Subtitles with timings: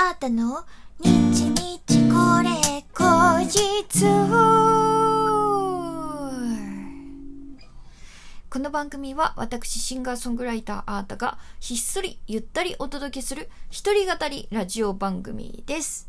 [0.00, 0.64] あったの？
[1.00, 2.50] 日日これ
[2.94, 4.04] 後日
[8.48, 16.07] この番組は私シンガーソングライターあーたがひっそりゆったりお届けする一人語りラジオ番組です。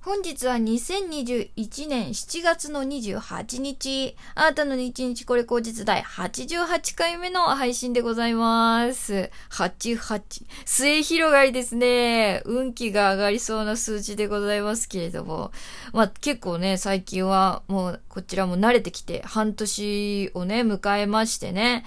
[0.00, 9.28] 本日は2021年7月の28日、あなたの日日これ後日第88回目の配信でございます。
[9.50, 10.46] 88。
[10.64, 12.42] 末広がりですね。
[12.44, 15.50] 運気が上がりそうな数字でございますけれども。
[15.92, 21.84] まあ結構ね、最近はもうこちらも慣れてきて、半年をね、迎えましてね。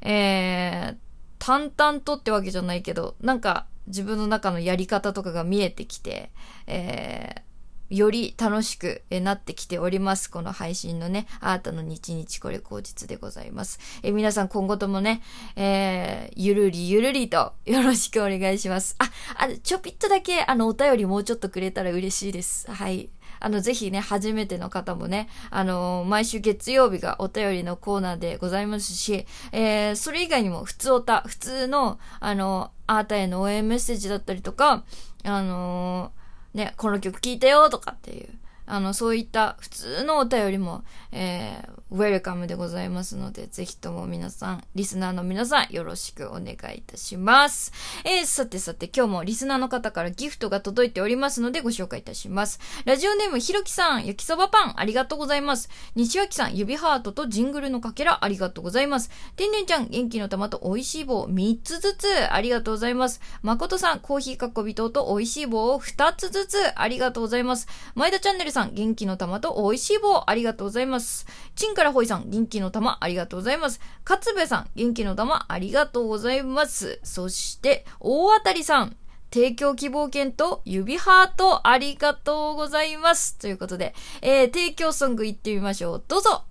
[0.00, 0.96] えー、
[1.40, 6.30] 淡々とってわけじゃないけど、なんか自分の中のやり方とかが見えてきて、
[6.66, 7.47] えー、
[7.90, 10.30] より楽しくなってきております。
[10.30, 13.78] この配信のね、あーたの日日これ口実でございます。
[14.02, 15.22] え皆さん今後ともね、
[15.56, 18.96] えー、ゆるりゆるりとよろしくお願いします。
[18.98, 22.70] あ、あちょぴっとだけあのお便りもうちょっとくれたら嬉しいです。
[22.70, 23.10] はい。
[23.40, 34.84] あの、ぜひね、初めての方もね、あの毎週月曜日がお便りのコーナーでございますし、えー、それ以外にも普通おた、普通の、あの、あーたへの応援メッセージだったりとか、
[35.24, 36.12] あの
[36.54, 38.28] ね、この曲聴いたよとかっていう、
[38.68, 47.72] あの、そういった普通のお便りも、えー、ウェルカムでございますので、ぜひとも皆さん、リスナーの皆さん、よろしくお願いいたします。
[48.04, 52.60] えー、さてさて、今日もリスナーの方からギフトが届いておりますので、ご紹介いたします。
[52.84, 55.70] ラジオネーム、ひろきさん、焼きそばパン、ありがとうございます。
[55.94, 59.10] 西脇さん、指ハートとジングルのかけら、ありがとうございます。
[59.36, 63.22] てんねんちゃん、元気の玉と美味しい棒、3つずつ、ありがとうございます。
[63.40, 67.66] まことさん、コーヒーかっこびとと美味しい棒を2つずつ、ありがとうございます。
[67.94, 71.26] 前田チャンネルさん、元気の玉と美味しい棒、ありがとうございます。
[71.54, 73.80] ちんからほいさん、元気の玉、ありがとうございます。
[74.02, 76.98] かつべさん、元気の玉、ありがとうございます。
[77.04, 78.96] そして、大当たりさん、
[79.32, 83.36] 提供希望券と指ハートありがとうございます。
[83.38, 86.04] ということで、えー、提供ソングいってみましょう。
[86.08, 86.44] どうぞ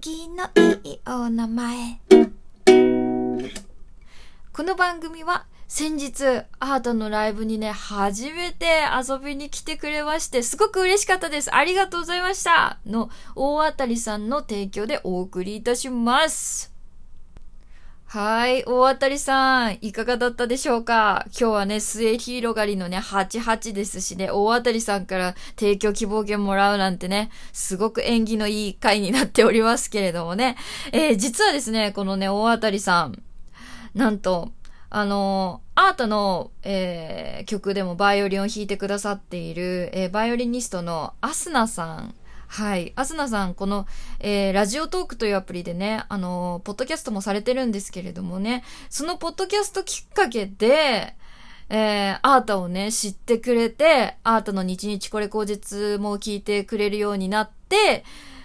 [0.00, 0.44] 縁起の
[0.82, 2.00] いいお名前
[4.50, 6.24] この番組は先日
[6.58, 8.66] アートのライブにね、初めて
[9.08, 11.54] 遊びに来てくれまして、すごく嬉しかったです。
[11.54, 16.72] ありがとうございましたの大当たりさんの提供でお送りいたします。
[18.12, 18.64] はい。
[18.64, 21.26] 大当たりさん、いかがだったでしょうか？
[21.26, 30.56] 今日はね、末広がりのね、88ですしね、大当たりさんから提供希望券もらうなんてね、すごく縁起のいい回になっておりますけれどもね。
[30.90, 33.22] えー、実はですね、このね、大当たりさん、
[33.94, 34.50] なんと、
[34.88, 42.14] あの、アートの、えー、曲でもバイオリンを弾いてくださっている、えー、バイオリニストのアスナさん。
[42.52, 42.92] はい。
[42.96, 43.86] アスナさん、この、
[44.18, 51.14] えー、ラジオトークというアプリでね、あの、ポッドキャストもされてるんですけれどもね、そのポッドキャストきっかけで、
[51.68, 58.04] えー、アートをね、知ってくれて、アートの日日これ口実も聞いてくれるようになって、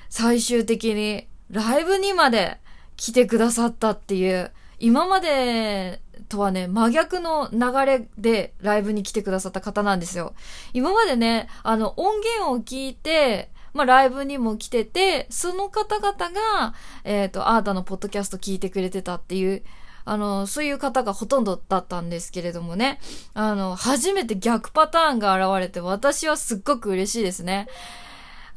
[0.10, 2.60] 最終的にライブにまで
[2.98, 6.00] 来てくださったっていう、今まで
[6.30, 10.36] とはね、真逆の流れでライブに来てくださった方なんですよ。
[10.74, 19.64] 今までね、あの、音源を聞いて、まあ、ライブにも来てて、その方々が、えっ、ー、と、アータのポッドキャスト聞いてくれてたっていう、
[20.06, 23.00] あの、そういう方がほとんどだったんですけれどもね、
[23.34, 27.68] あの、初めて逆パターンが現れて、私はすっごく嬉しいですね。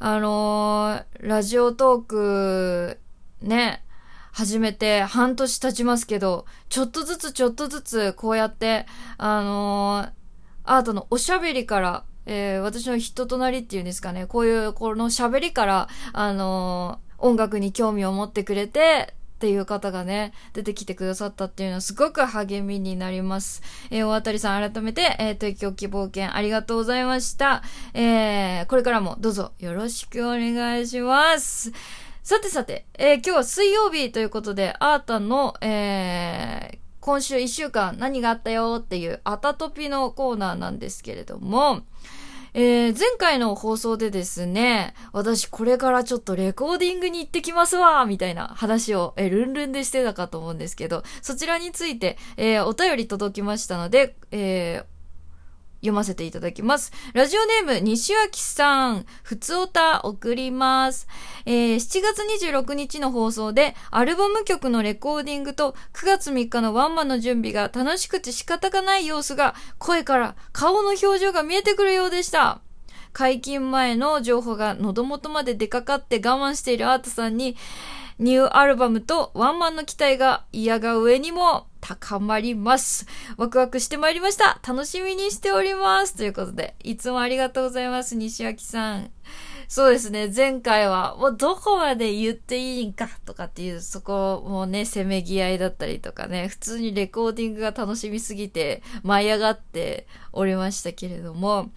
[0.01, 2.99] あのラジオトーク、
[3.41, 3.83] ね、
[4.31, 8.85] 始めて半年経ちますけど、ちょっとずつちょっとずつこうやって、
[9.17, 10.11] あのー、
[10.63, 23.61] アートのおしゃべりから、えー、私の人となりっていうんですかね、こういうこの喋りから、あのー、音楽に興味を持ってくれて、っていう方がね、出てきてくださったっていうのはすごく励みになります。
[23.89, 27.63] えー、大当たりさん改めて、えー、提供希望券ありがとうございました。
[27.93, 31.71] えー、これからもどうぞよろしくお願いします。
[32.21, 41.81] さてさて、えー、今日は水曜日ということで、アータの、えー、今週1週間何があったよっていうアタトピのコーナーなんですけれども、
[42.53, 54.98] えー、前回の放送でですね、私これからちょっとレコーディングに行ってきますわみたいな話を、えー、ルンルンでしてたかと思うんですけど、そちらについて、えー、お便り届きましたので、えー、
[55.79, 56.91] 読ませていただきます。
[57.13, 61.07] ラジオネーム、西脇さん、ふつおた送ります。
[61.45, 72.61] えー、7月26日の放送で、アルバム曲のレコーディングと9月3日のワンマンの準備が楽しくて仕方がない様子が、声から顔の表情が見えてくるようでした。
[73.13, 77.55] 解禁前の情報が喉元まで出かかって我慢しているアートさんに、
[78.19, 83.07] ニューアルバムとワンマンの期待が嫌が上にも高まります。
[83.37, 84.59] ワクワクしてまいりました。
[84.67, 86.17] 楽しみにしております。
[86.17, 89.11] ということで、いつもありがとうございます、西脇さん。
[89.69, 101.69] そうですね、前回は、もうどこまで言っていいんかとかっていう、そこもね、せめぎ合いだったりとかね、普通にレコーディングが楽しみすぎて、舞い上がっておりましたけれども、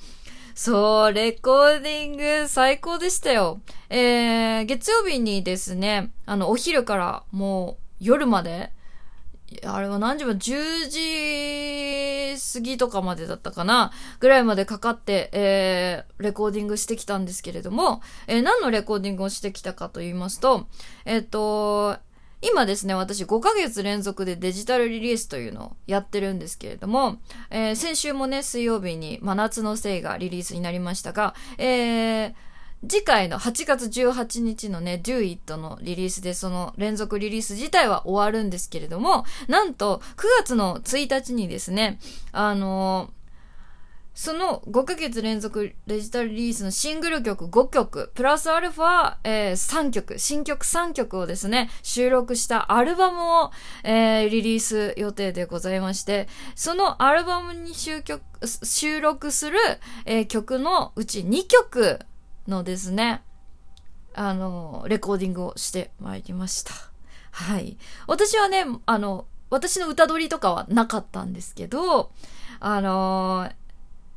[0.55, 3.61] そう、レコーディング最高でしたよ。
[3.89, 8.73] えー、月曜日にですね、あの、お昼からもう夜まで、
[9.65, 13.93] あれは何時も10時過ぎとかまでだったかな？
[14.21, 20.69] ぐらいまでかかって、えー、レコーディングしてきたんですけれども、えー、何のレコーディングをしてきたかと言いますと、
[21.05, 21.99] えっ、ー、と、
[22.43, 27.19] 今ですね、私5ヶ月連続でデジタルリリースというのをやってるんですけれども、
[27.51, 32.35] えー、先週もね、水曜日に真夏のせいがリリースになりましたが、えー、
[32.89, 42.01] 次回の8月18日のね、Do It のリリースでその連続リリース自体は終わるんですけれども、なんと9月の1日にですね、
[42.33, 43.22] あのー
[44.15, 53.51] その5ヶ月連続デジタルリリースのシングル曲5曲、プラスアルファ、えー、3曲、新曲3曲をですね、収録したアルバムを、
[53.85, 58.23] えー、リリース予定でございまして、そのアルバムに収曲
[58.65, 59.59] 収録する、
[60.05, 62.01] えー、曲のうち2曲
[62.47, 63.23] のですね、
[64.15, 66.73] あの、レコーディングをしてまいりました。
[67.31, 67.79] はい。
[68.07, 72.13] 私はね、あの、私の歌取りとかはなかったんですけど、
[72.61, 73.62] あのー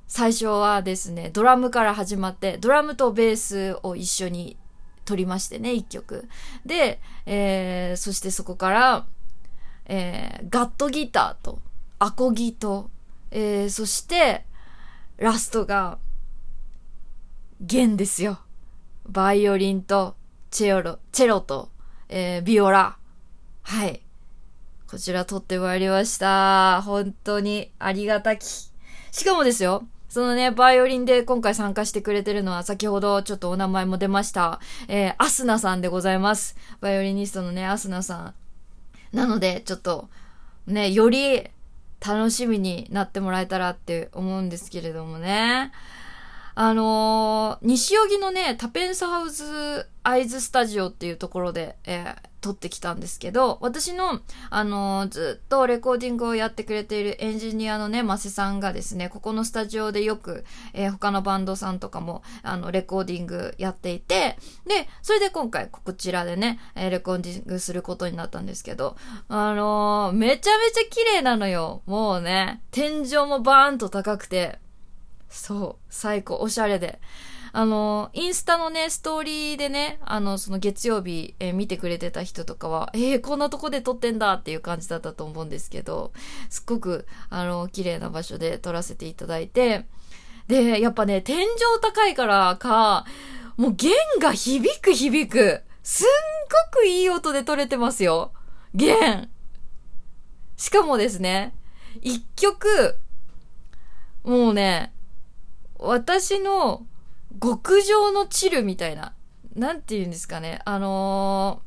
[0.08, 4.58] 最初はですね、ドラムから始まって、ドラムとベースを一緒に
[5.04, 6.28] 撮りましてね、一曲。
[6.66, 9.06] で、えー、そしてそこから、
[9.86, 11.60] えー、ガットギターと、
[12.00, 12.90] アコギと、
[13.32, 14.46] えー、そして、
[15.18, 15.98] ラストが、
[17.62, 18.40] 弦ですよ。
[19.08, 20.16] バイオリンと、
[20.52, 21.70] チェロ、チェロと、
[22.10, 22.98] えー、ビオラ。
[23.62, 24.02] はい。
[24.88, 26.82] こちら撮ってまいりました。
[26.84, 28.46] 本当にありがたき。
[29.12, 29.84] しかもですよ、
[30.16, 36.56] そのね、バイオリンで今回参加してくれてるのは、先ほどちょっとお名前も出ました、えー、アスナさんでございます。
[36.80, 38.34] バイオリニストのね、アスナさ
[39.14, 39.16] ん。
[39.18, 40.08] なので、ちょっと、
[40.68, 41.50] ね、より
[42.00, 45.74] 楽しみになってもらえたらって思うんですけれどもね。
[46.54, 54.22] あのー、西荻のね、タペンスハウスアイズスタジオっていうところで、えー、撮ってきたんですけど、私の、
[54.52, 64.38] あのー、ずっとレコーディングをやってくれているエンジニアのね、マセさんがですね、ここのスタジオでよく、えー、他のバンドさんとかも、あの、レコーディングやっていて、
[64.68, 68.96] で、それで今回こちらでね、えー、レコーディングすることになったんですけど、
[69.28, 71.82] あのめちゃめちゃ綺麗なのよ。
[71.88, 74.60] もうね、天井もバーンと高くて、
[75.30, 77.00] そう、最高、おしゃれで。
[77.58, 86.12] あの、インスタのね、ストーリーでね、あの、その月曜日、えー、見てくれてた人とかは、えー、こんなとこで撮ってんだっていう感じだったと思うんですけど、
[86.50, 89.86] すっごく、あの、綺麗な場所で撮らせていただいて、
[90.50, 91.48] で、やっぱね、天井
[91.82, 93.06] 高いからか、
[93.56, 95.62] もう弦が響く響く。
[95.82, 96.08] すん
[96.74, 98.34] ごくいい音で撮れてますよ。
[98.74, 99.30] 弦。
[100.58, 101.56] しかもですね、
[102.02, 102.98] 一曲、
[104.26, 104.92] もうね、
[105.80, 106.86] 私の
[107.42, 109.14] 極上のチルみたいな、
[109.56, 110.62] なんて言うんですかね。
[110.66, 111.62] あの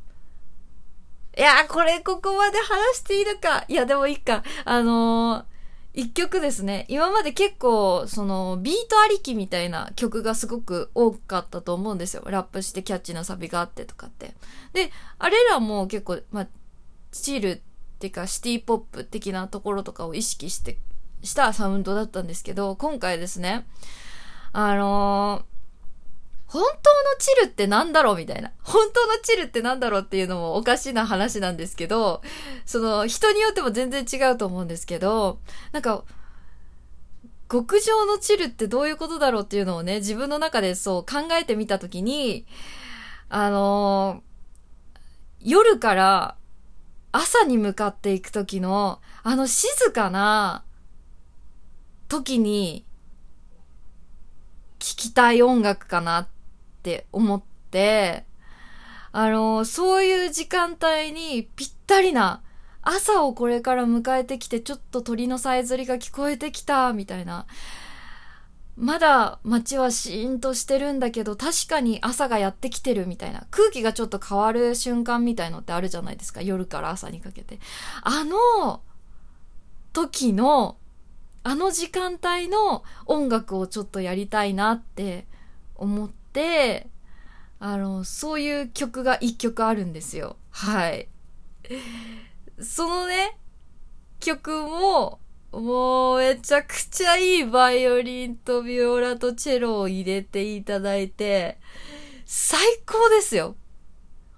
[1.33, 3.65] ー、いや、これここまで話していいのか。
[3.67, 4.43] いや、でもいいか。
[4.65, 5.45] あのー、
[5.93, 6.85] 一曲ですね。
[6.87, 12.23] 今まで結構、その、ビートありきみたいな曲がすごく多かったと思うんですよ。
[12.27, 14.35] ラップしてキャッチなサビがあってとかって。
[14.73, 16.47] で、あれらも結構、まあ、
[17.11, 17.59] チルっ
[17.99, 20.77] ていうか、シティポップ的なところとかを意識して
[21.23, 23.67] したサウンドだったんですけど、今回ですね、
[24.53, 25.48] あのー、
[26.49, 26.71] 本当の
[27.19, 28.51] チルってなんだろうみたいな。
[28.63, 32.23] 本当のチルってなんだろうっていうのもおかしな話なんですけど、
[32.65, 35.39] その人によっても全然違うと思うんですけど、
[35.71, 36.03] なんか、
[37.51, 42.47] 極上のチルってどういうことだろうっていうのをね、自分の中でそう考えてみたときに、
[43.29, 46.35] あのー、夜から
[47.11, 50.63] 朝に向かっていくときの、あの静かな
[52.07, 52.85] 時に
[54.79, 56.27] 聴きたい音楽かなっ
[56.79, 58.25] って思って、
[59.11, 62.41] あの、そういう時間帯にぴったりな
[62.81, 67.45] 朝をこれから迎えてきてちょっと鳥のさえずりが聞こえてきたみたいな。
[68.77, 73.45] まだ街はシーンとしてるんだけど確かに朝がやってきてるみたいな。
[73.51, 76.41] 空気がちょっと変わる瞬間みたいのってあるじゃないですか。
[76.41, 77.59] 夜から朝にかけて。
[78.03, 78.81] あの
[79.91, 80.77] 時の
[81.43, 85.25] あの時間帯の音楽をちょっとやりたいなって
[85.75, 86.18] 思って、
[87.59, 90.37] あの、そういう曲が一曲あるんですよ。
[90.51, 91.07] はい。
[92.61, 93.37] そのね、
[94.19, 95.19] 曲も、
[95.51, 101.57] もうめちゃくちゃいいバイオリンとビオラとチェロを入れていただいて、
[102.25, 103.55] 最高ですよ。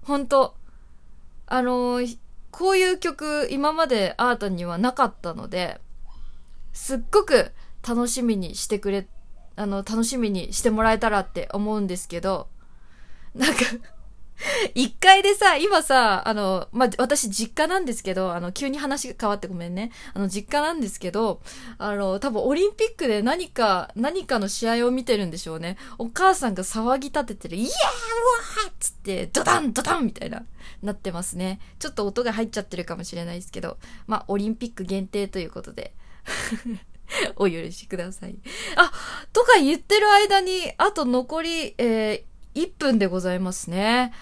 [0.04, 0.56] ほんと。
[1.48, 2.00] あの、
[2.52, 5.82] こういう曲今までアートにはなかったので、
[6.74, 7.52] すっごく
[7.88, 9.08] 楽しみにしてくれ、
[9.62, 12.48] あの、楽しみにしてもらえたらって思うんですけど、
[13.36, 13.60] なんか
[14.74, 19.92] 一回でさ、今さ、あの、まあ、私実家なんですけど、あの、急に話が変わってごめんね。
[20.16, 21.42] あの、実家なんですけど、
[21.78, 25.78] あの、多分オリンピックで何か、何かの試合を見てるんでしょうね。
[26.00, 30.44] お母さんが騒ぎ立ててる、イエーうわーっつって、ドダンドダンみたいな、
[30.82, 31.60] なってますね。
[31.78, 33.78] ちょっと音が入っちゃってるかもしれないですけど、
[34.08, 35.94] まあ、オリンピック限定ということで。
[37.38, 38.36] お許しください。
[38.76, 38.92] あ、
[39.34, 44.14] とか言ってる間に、あと残り、えー、1分でございますね。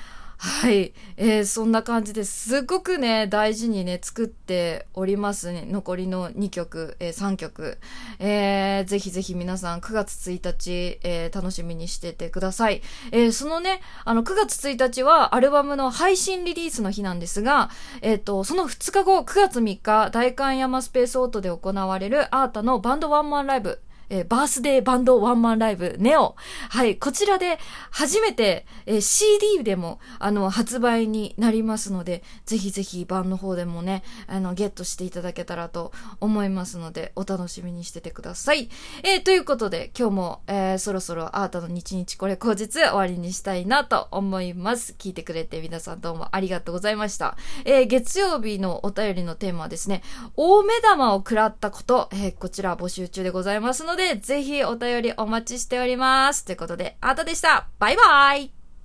[0.41, 0.93] はい。
[1.17, 5.65] えー、そんな感じですごくね、大事にね、作っておりますね。
[5.67, 7.77] 残りの2曲、えー、3曲。
[8.19, 12.81] えー、ぜひぜひ皆さん9月1日、えー、楽しみにしててください。
[13.12, 17.69] えー、そのね、あの、9月1日はアルバムの配信リリースの日なんですが、
[18.01, 26.35] えっ、ー、と、その2日後、9月3日、大観山スペースオートで行われるアータのバンドワンマンライブ、えー、バースデーバンドワンマンライブ、ネオ。
[26.69, 27.59] はい、こちらで
[27.91, 38.69] 初めて、えー、CD でも、あの、発売になりますので、ぜひぜひ版の方でもね、あの、ゲットしていただけたらと思いますので、お楽しみにしててください。
[39.03, 44.95] えー、ということで、今日も、えー、そろそろアートの日々これ後日終わりにしたいなと思います。
[44.97, 47.37] 聞いてくれて皆さんどうもありがとうございました。
[47.65, 50.01] えー、月曜日のお便りのテーマはですね、
[50.35, 56.46] 大目玉を食らったこと、えー、こちら募集中でございますので、で、ぜひお便りお待ちしております。
[56.46, 57.68] ということで、あーたでした。
[57.79, 58.58] バイバイ